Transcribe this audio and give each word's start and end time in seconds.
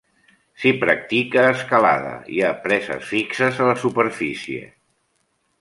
S'hi 0.61 0.71
practica 0.83 1.43
escalada: 1.57 2.15
hi 2.37 2.41
ha 2.47 2.51
preses 2.65 3.07
fixes 3.13 3.63
a 3.67 3.71
la 3.71 3.79
superfície. 3.85 4.65